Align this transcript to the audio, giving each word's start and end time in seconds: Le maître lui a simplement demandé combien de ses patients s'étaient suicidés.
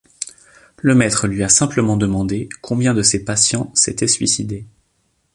Le 0.77 0.95
maître 0.95 1.27
lui 1.27 1.43
a 1.43 1.47
simplement 1.47 1.95
demandé 1.95 2.49
combien 2.63 2.95
de 2.95 3.03
ses 3.03 3.23
patients 3.23 3.71
s'étaient 3.75 4.07
suicidés. 4.07 4.65